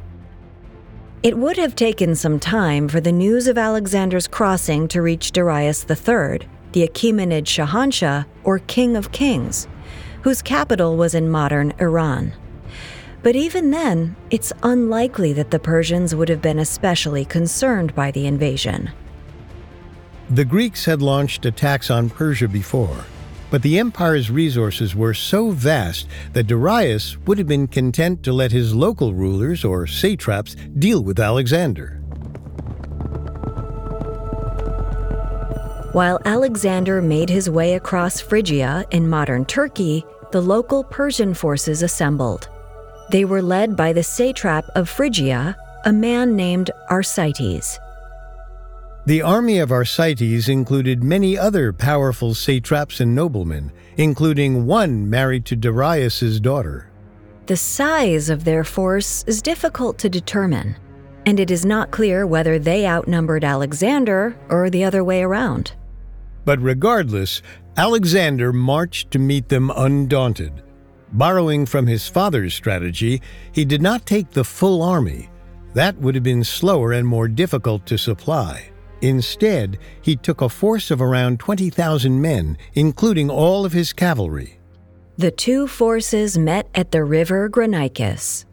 [1.25, 5.83] It would have taken some time for the news of Alexander's crossing to reach Darius
[5.89, 9.67] III, the Achaemenid Shahanshah, or King of Kings
[10.25, 12.33] whose capital was in modern Iran.
[13.21, 18.25] But even then, it's unlikely that the Persians would have been especially concerned by the
[18.25, 18.89] invasion.
[20.27, 23.05] The Greeks had launched attacks on Persia before,
[23.49, 28.51] but the empire's resources were so vast that Darius would have been content to let
[28.51, 32.01] his local rulers or satraps deal with Alexander.
[35.93, 40.03] While Alexander made his way across Phrygia in modern Turkey,
[40.33, 42.49] the local Persian forces assembled.
[43.11, 45.55] They were led by the satrap of Phrygia,
[45.85, 47.79] a man named Arsites.
[49.07, 55.55] The army of Arsites included many other powerful satraps and noblemen, including one married to
[55.55, 56.89] Darius's daughter.
[57.45, 60.75] The size of their force is difficult to determine,
[61.27, 65.73] and it is not clear whether they outnumbered Alexander or the other way around.
[66.43, 67.43] But regardless,
[67.77, 70.63] Alexander marched to meet them undaunted.
[71.11, 75.29] Borrowing from his father's strategy, he did not take the full army.
[75.75, 78.71] That would have been slower and more difficult to supply.
[79.05, 84.59] Instead, he took a force of around 20,000 men, including all of his cavalry.
[85.17, 88.45] The two forces met at the river Granicus.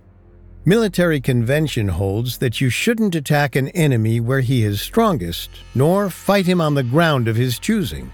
[0.65, 6.47] Military convention holds that you shouldn't attack an enemy where he is strongest, nor fight
[6.47, 8.13] him on the ground of his choosing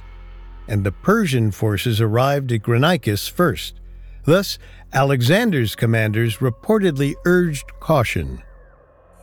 [0.69, 3.81] and the Persian forces arrived at Granicus first.
[4.25, 4.59] Thus,
[4.93, 8.43] Alexander's commanders reportedly urged caution.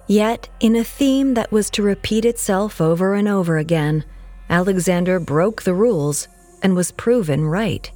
[0.08, 4.06] Yet, in a theme that was to repeat itself over and over again,
[4.50, 6.28] Alexander broke the rules
[6.62, 7.92] and was proven right.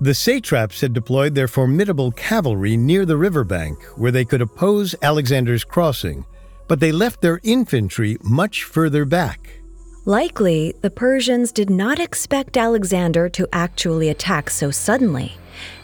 [0.00, 5.64] The satraps had deployed their formidable cavalry near the riverbank where they could oppose Alexander's
[5.64, 6.24] crossing,
[6.68, 9.60] but they left their infantry much further back.
[10.04, 15.32] Likely, the Persians did not expect Alexander to actually attack so suddenly,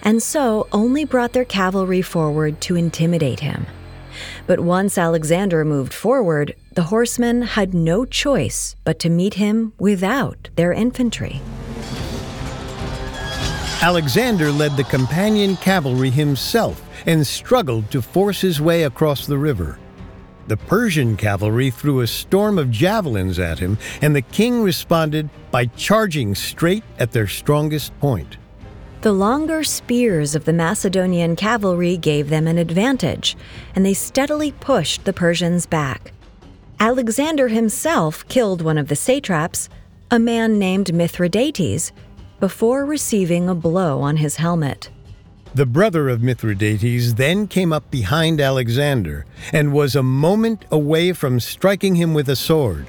[0.02, 3.66] and so only brought their cavalry forward to intimidate him.
[4.50, 10.48] But once Alexander moved forward, the horsemen had no choice but to meet him without
[10.56, 11.40] their infantry.
[13.80, 19.78] Alexander led the companion cavalry himself and struggled to force his way across the river.
[20.48, 25.66] The Persian cavalry threw a storm of javelins at him, and the king responded by
[25.66, 28.36] charging straight at their strongest point.
[29.02, 33.34] The longer spears of the Macedonian cavalry gave them an advantage,
[33.74, 36.12] and they steadily pushed the Persians back.
[36.78, 39.70] Alexander himself killed one of the satraps,
[40.10, 41.92] a man named Mithridates,
[42.40, 44.90] before receiving a blow on his helmet.
[45.54, 51.40] The brother of Mithridates then came up behind Alexander and was a moment away from
[51.40, 52.86] striking him with a sword.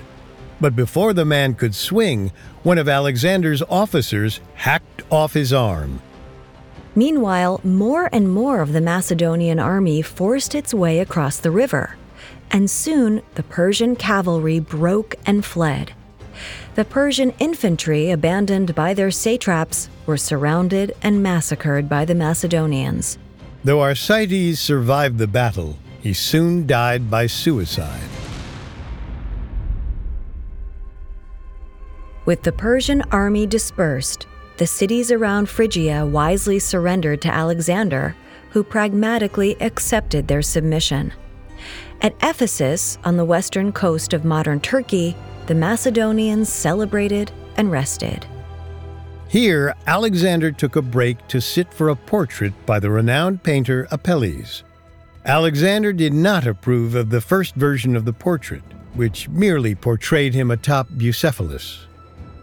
[0.61, 2.31] But before the man could swing,
[2.61, 6.01] one of Alexander's officers hacked off his arm.
[6.95, 11.95] Meanwhile, more and more of the Macedonian army forced its way across the river,
[12.51, 15.93] and soon the Persian cavalry broke and fled.
[16.75, 23.17] The Persian infantry, abandoned by their satraps, were surrounded and massacred by the Macedonians.
[23.63, 28.09] Though Arsites survived the battle, he soon died by suicide.
[32.23, 38.15] With the Persian army dispersed, the cities around Phrygia wisely surrendered to Alexander,
[38.51, 41.13] who pragmatically accepted their submission.
[42.01, 45.15] At Ephesus, on the western coast of modern Turkey,
[45.47, 48.27] the Macedonians celebrated and rested.
[49.27, 54.63] Here, Alexander took a break to sit for a portrait by the renowned painter Apelles.
[55.25, 58.63] Alexander did not approve of the first version of the portrait,
[58.93, 61.87] which merely portrayed him atop Bucephalus.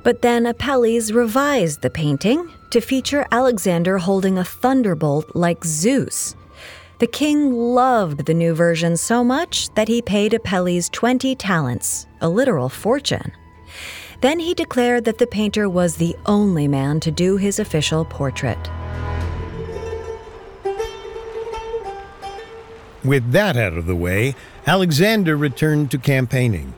[0.08, 6.34] But then Apelles revised the painting to feature Alexander holding a thunderbolt like Zeus.
[6.98, 12.28] The king loved the new version so much that he paid Apelles 20 talents, a
[12.30, 13.32] literal fortune.
[14.22, 18.70] Then he declared that the painter was the only man to do his official portrait.
[23.04, 24.34] With that out of the way,
[24.66, 26.72] Alexander returned to campaigning.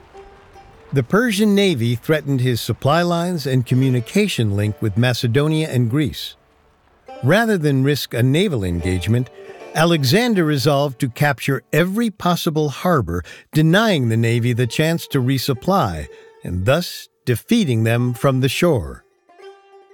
[0.93, 6.34] The Persian navy threatened his supply lines and communication link with Macedonia and Greece.
[7.22, 9.30] Rather than risk a naval engagement,
[9.74, 13.22] Alexander resolved to capture every possible harbor,
[13.53, 16.09] denying the navy the chance to resupply,
[16.43, 19.05] and thus defeating them from the shore.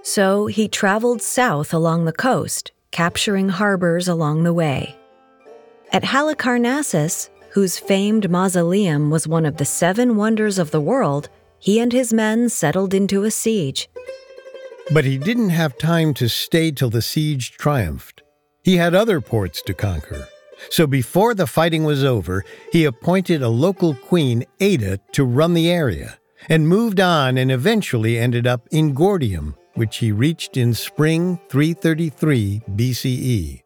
[0.01, 4.97] So he traveled south along the coast, capturing harbors along the way.
[5.93, 11.81] At Halicarnassus, whose famed mausoleum was one of the seven wonders of the world, he
[11.81, 13.89] and his men settled into a siege.
[14.93, 18.23] But he didn't have time to stay till the siege triumphed.
[18.63, 20.29] He had other ports to conquer.
[20.69, 25.71] So before the fighting was over, he appointed a local queen, Ada, to run the
[25.71, 26.19] area,
[26.51, 32.61] and moved on and eventually ended up in Gordium, which he reached in spring 333
[32.69, 33.63] BCE.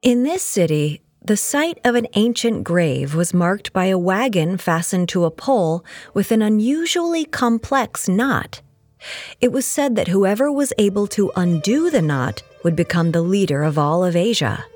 [0.00, 5.08] In this city, the site of an ancient grave was marked by a wagon fastened
[5.08, 8.60] to a pole with an unusually complex knot.
[9.40, 13.62] It was said that whoever was able to undo the knot would become the leader
[13.62, 14.66] of all of Asia.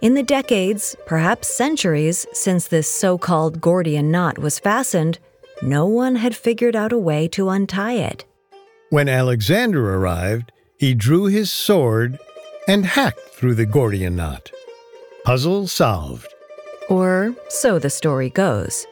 [0.00, 5.20] In the decades, perhaps centuries, since this so called Gordian knot was fastened,
[5.62, 8.24] no one had figured out a way to untie it.
[8.90, 12.18] When Alexander arrived, he drew his sword
[12.66, 14.50] and hacked through the Gordian knot.
[15.28, 16.34] Puzzle solved.
[16.88, 18.86] Or so the story goes.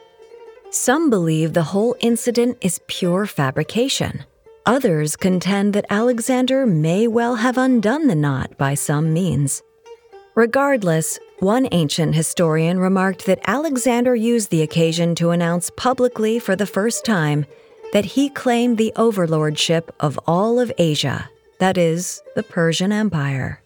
[0.69, 4.23] Some believe the whole incident is pure fabrication.
[4.67, 9.63] Others contend that Alexander may well have undone the knot by some means.
[10.35, 16.67] Regardless, one ancient historian remarked that Alexander used the occasion to announce publicly for the
[16.67, 17.47] first time
[17.93, 23.63] that he claimed the overlordship of all of Asia, that is, the Persian Empire.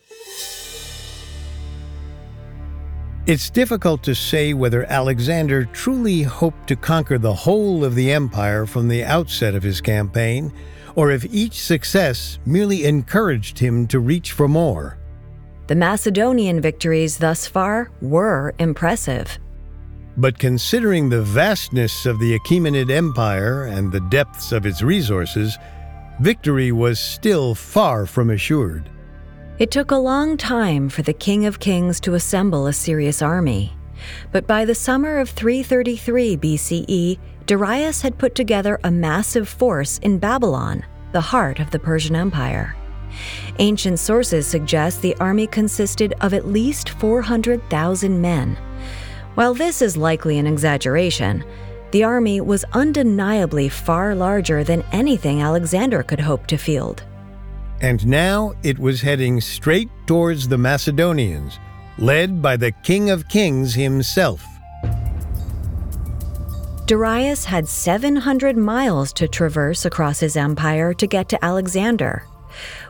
[3.27, 8.65] It's difficult to say whether Alexander truly hoped to conquer the whole of the empire
[8.65, 10.51] from the outset of his campaign,
[10.95, 14.97] or if each success merely encouraged him to reach for more.
[15.67, 19.37] The Macedonian victories thus far were impressive.
[20.17, 25.57] But considering the vastness of the Achaemenid Empire and the depths of its resources,
[26.19, 28.89] victory was still far from assured.
[29.61, 33.71] It took a long time for the King of Kings to assemble a serious army.
[34.31, 40.17] But by the summer of 333 BCE, Darius had put together a massive force in
[40.17, 42.75] Babylon, the heart of the Persian Empire.
[43.59, 48.57] Ancient sources suggest the army consisted of at least 400,000 men.
[49.35, 51.43] While this is likely an exaggeration,
[51.91, 57.03] the army was undeniably far larger than anything Alexander could hope to field.
[57.81, 61.59] And now it was heading straight towards the Macedonians,
[61.97, 64.45] led by the King of Kings himself.
[66.85, 72.23] Darius had 700 miles to traverse across his empire to get to Alexander,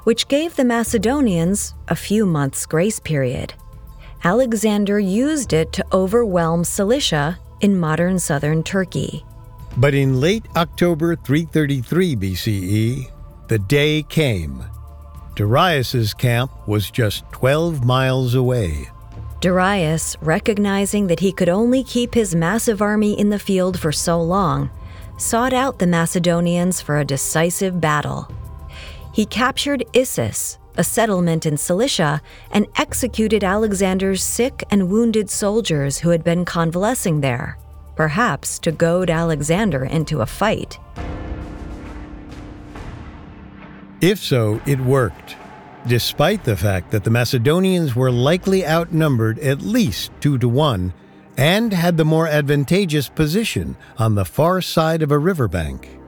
[0.04, 3.54] which gave the Macedonians a few months' grace period.
[4.24, 9.24] Alexander used it to overwhelm Cilicia in modern southern Turkey.
[9.78, 13.12] But in late October 333 BCE,
[13.48, 14.64] the day came
[15.42, 18.92] Darius's camp was just 12 miles away.
[19.40, 24.22] Darius, recognizing that he could only keep his massive army in the field for so
[24.22, 24.70] long,
[25.18, 28.32] sought out the Macedonians for a decisive battle.
[29.16, 32.22] He captured Issus, a settlement in Cilicia,
[32.52, 37.58] and executed Alexander's sick and wounded soldiers who had been convalescing there,
[37.96, 40.78] perhaps to goad Alexander into a fight.
[44.02, 45.36] If so, it worked,
[45.86, 50.92] despite the fact that the Macedonians were likely outnumbered at least two to one
[51.38, 56.00] and had the more advantageous position on the far side of a riverbank.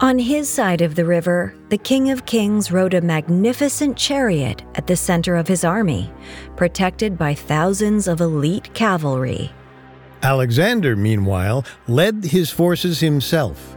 [0.00, 4.86] On his side of the river, the King of Kings rode a magnificent chariot at
[4.86, 6.10] the center of his army,
[6.56, 9.52] protected by thousands of elite cavalry.
[10.22, 13.76] Alexander, meanwhile, led his forces himself.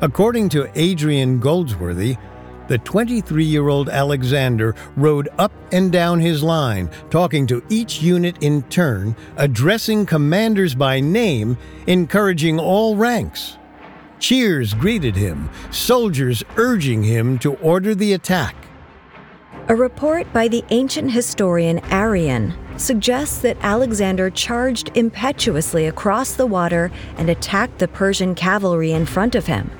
[0.00, 2.16] According to Adrian Goldsworthy,
[2.68, 8.36] the 23 year old Alexander rode up and down his line, talking to each unit
[8.42, 11.56] in turn, addressing commanders by name,
[11.86, 13.56] encouraging all ranks.
[14.20, 18.54] Cheers greeted him, soldiers urging him to order the attack.
[19.68, 26.90] A report by the ancient historian Arrian suggests that Alexander charged impetuously across the water
[27.16, 29.70] and attacked the Persian cavalry in front of him,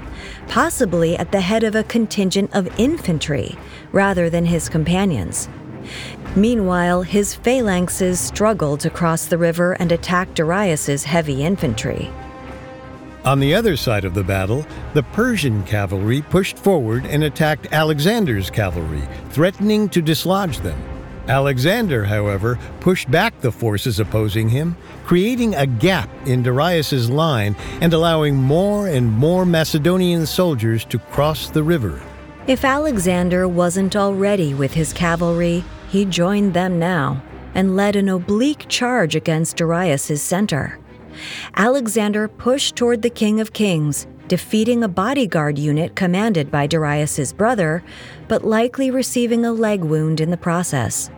[0.49, 3.57] possibly at the head of a contingent of infantry
[3.93, 5.49] rather than his companions.
[6.37, 12.11] Meanwhile, his phalanxes struggled to cross the river and attack Darius's heavy infantry.
[13.25, 18.49] On the other side of the battle, the Persian cavalry pushed forward and attacked Alexander's
[18.49, 20.81] cavalry, threatening to dislodge them.
[21.29, 27.93] Alexander, however, pushed back the forces opposing him, creating a gap in Darius's line and
[27.93, 32.01] allowing more and more Macedonian soldiers to cross the river.
[32.47, 37.23] If Alexander wasn't already with his cavalry, he joined them now
[37.55, 40.79] and led an oblique charge against Darius's center.
[41.57, 47.83] Alexander pushed toward the King of Kings, defeating a bodyguard unit commanded by Darius's brother,
[48.29, 51.11] but likely receiving a leg wound in the process.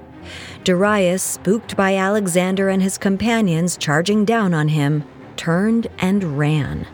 [0.65, 5.05] Darius, spooked by Alexander and his companions charging down on him,
[5.37, 6.87] turned and ran.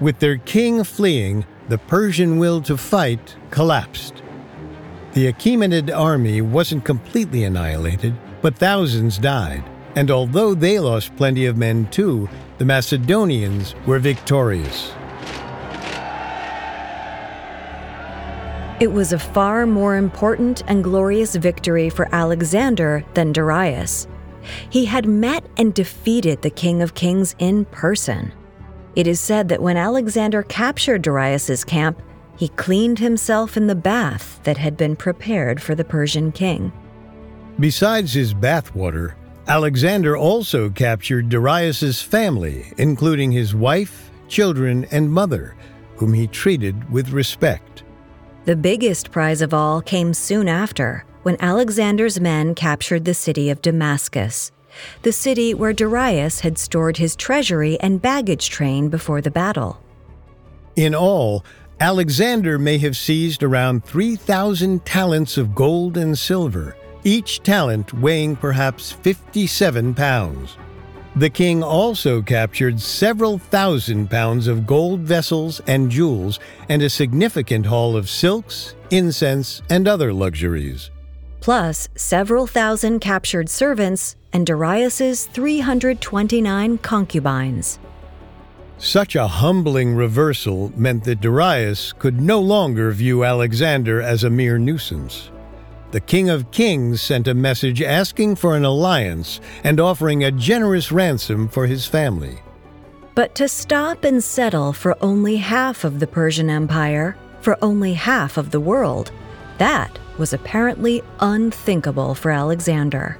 [0.00, 4.22] With their king fleeing, the Persian will to fight collapsed.
[5.12, 11.56] The Achaemenid army wasn't completely annihilated, but thousands died and although they lost plenty of
[11.56, 12.28] men too,
[12.58, 14.92] the Macedonians were victorious.
[18.82, 24.08] It was a far more important and glorious victory for Alexander than Darius.
[24.70, 28.32] He had met and defeated the King of Kings in person.
[28.96, 32.02] It is said that when Alexander captured Darius's camp,
[32.36, 36.72] he cleaned himself in the bath that had been prepared for the Persian king.
[37.60, 39.14] Besides his bathwater,
[39.46, 45.54] Alexander also captured Darius's family, including his wife, children, and mother,
[45.94, 47.84] whom he treated with respect.
[48.44, 53.62] The biggest prize of all came soon after, when Alexander's men captured the city of
[53.62, 54.50] Damascus,
[55.02, 59.80] the city where Darius had stored his treasury and baggage train before the battle.
[60.74, 61.44] In all,
[61.78, 68.92] Alexander may have seized around 3,000 talents of gold and silver each talent weighing perhaps
[68.92, 70.56] 57 pounds.
[71.14, 76.40] The king also captured several thousand pounds of gold vessels and jewels
[76.70, 80.90] and a significant haul of silks, incense, and other luxuries.
[81.40, 87.78] Plus, several thousand captured servants and Darius's 329 concubines.
[88.78, 94.56] Such a humbling reversal meant that Darius could no longer view Alexander as a mere
[94.56, 95.31] nuisance
[95.92, 100.90] the King of Kings sent a message asking for an alliance and offering a generous
[100.90, 102.38] ransom for his family.
[103.14, 108.38] But to stop and settle for only half of the Persian Empire, for only half
[108.38, 109.12] of the world,
[109.58, 113.18] that was apparently unthinkable for Alexander.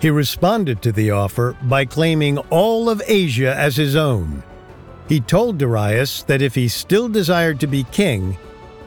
[0.00, 4.42] He responded to the offer by claiming all of Asia as his own.
[5.08, 8.36] He told Darius that if he still desired to be king,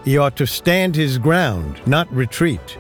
[0.03, 2.77] he ought to stand his ground, not retreat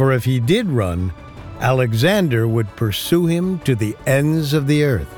[0.00, 1.12] for if he did run,
[1.60, 5.14] Alexander would pursue him to the ends of the earth.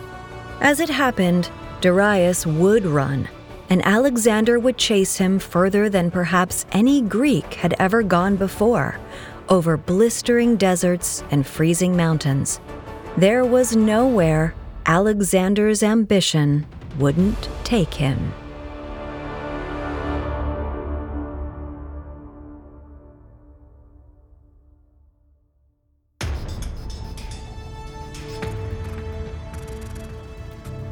[0.60, 1.48] As it happened,
[1.80, 3.28] Darius would run,
[3.70, 8.98] and Alexander would chase him further than perhaps any Greek had ever gone before,
[9.48, 12.58] over blistering deserts and freezing mountains.
[13.16, 14.52] There was nowhere
[14.86, 16.66] Alexander's ambition
[16.98, 18.34] wouldn't take him.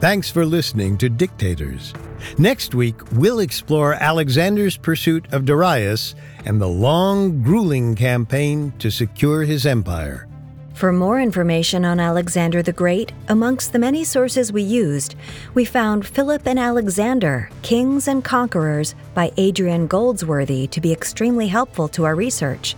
[0.01, 1.93] Thanks for listening to Dictators.
[2.39, 6.15] Next week, we'll explore Alexander's pursuit of Darius
[6.47, 10.27] and the long, grueling campaign to secure his empire.
[10.73, 15.17] For more information on Alexander the Great, amongst the many sources we used,
[15.53, 21.89] we found Philip and Alexander, Kings and Conquerors by Adrian Goldsworthy to be extremely helpful
[21.89, 22.75] to our research.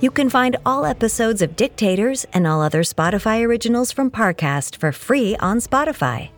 [0.00, 4.90] You can find all episodes of Dictators and all other Spotify originals from Parcast for
[4.90, 6.30] free on Spotify.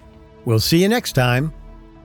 [0.49, 1.53] We'll see you next time.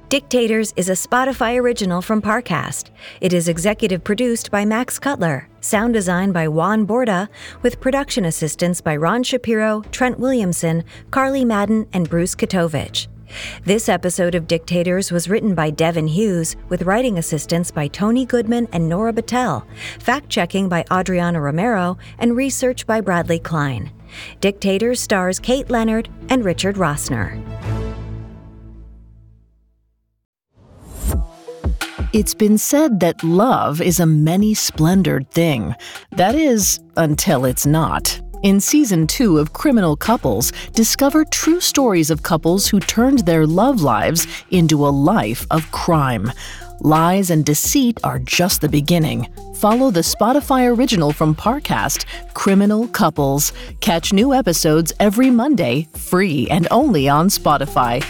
[0.10, 2.90] Dictators is a Spotify original from Parcast.
[3.22, 7.30] It is executive produced by Max Cutler, sound design by Juan Borda,
[7.62, 13.08] with production assistance by Ron Shapiro, Trent Williamson, Carly Madden, and Bruce Katovich.
[13.64, 18.68] This episode of Dictators was written by Devin Hughes, with writing assistance by Tony Goodman
[18.74, 19.66] and Nora Battelle,
[20.00, 23.90] fact checking by Adriana Romero, and research by Bradley Klein.
[24.42, 27.42] Dictators stars Kate Leonard and Richard Rossner.
[32.14, 35.74] It's been said that love is a many splendored thing.
[36.12, 38.22] That is, until it's not.
[38.44, 43.82] In season two of Criminal Couples, discover true stories of couples who turned their love
[43.82, 46.32] lives into a life of crime.
[46.82, 49.28] Lies and deceit are just the beginning.
[49.56, 52.06] Follow the Spotify original from Parcast,
[52.36, 53.54] Criminal Couples.
[53.80, 58.04] Catch new episodes every Monday, free and only on Spotify.